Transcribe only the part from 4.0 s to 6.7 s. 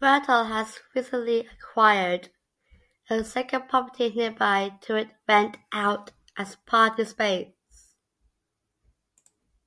nearby to rent out as